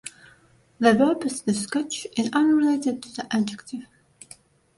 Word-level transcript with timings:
The 0.79 0.95
verb 0.95 1.29
"to 1.29 1.53
scotch" 1.53 2.07
is 2.17 2.31
unrelated 2.33 3.03
to 3.03 3.15
the 3.17 3.27
adjective. 3.35 3.83